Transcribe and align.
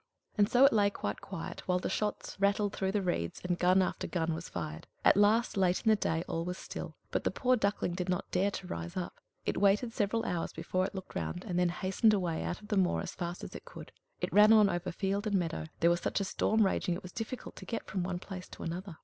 And 0.35 0.49
so 0.49 0.65
it 0.65 0.73
lay 0.73 0.89
quite 0.89 1.21
quiet, 1.21 1.67
while 1.67 1.77
the 1.77 1.87
shots 1.87 2.35
rattled 2.39 2.73
through 2.73 2.91
the 2.91 3.03
reeds 3.03 3.39
and 3.43 3.59
gun 3.59 3.83
after 3.83 4.07
gun 4.07 4.33
was 4.33 4.49
fired. 4.49 4.87
At 5.05 5.15
last, 5.15 5.57
late 5.57 5.85
in 5.85 5.89
the 5.91 5.95
day, 5.95 6.23
all 6.27 6.43
was 6.43 6.57
still; 6.57 6.95
but 7.11 7.23
the 7.23 7.29
poor 7.29 7.55
Duckling 7.55 7.93
did 7.93 8.09
not 8.09 8.31
dare 8.31 8.49
to 8.49 8.65
rise 8.65 8.97
up; 8.97 9.13
it 9.45 9.61
waited 9.61 9.93
several 9.93 10.25
hours 10.25 10.53
before 10.53 10.87
it 10.87 10.95
looked 10.95 11.13
round, 11.13 11.43
and 11.45 11.59
then 11.59 11.69
hastened 11.69 12.15
away 12.15 12.41
out 12.43 12.61
of 12.63 12.69
the 12.69 12.77
moor 12.77 13.01
as 13.01 13.13
fast 13.13 13.43
as 13.43 13.53
it 13.53 13.63
could. 13.65 13.91
It 14.21 14.33
ran 14.33 14.51
on 14.51 14.71
over 14.71 14.91
field 14.91 15.27
and 15.27 15.35
meadow; 15.37 15.67
there 15.81 15.91
was 15.91 16.01
such 16.01 16.19
a 16.19 16.23
storm 16.23 16.65
raging 16.65 16.95
that 16.95 17.01
it 17.01 17.03
was 17.03 17.11
difficult 17.11 17.55
to 17.57 17.65
get 17.65 17.85
from 17.85 18.01
one 18.01 18.17
place 18.17 18.47
to 18.47 18.63
another. 18.63 18.97